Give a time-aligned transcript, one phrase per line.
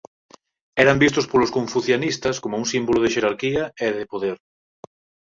[0.83, 4.37] Eran vistos polos confucianistas como un símbolo de xerarquía e de poder.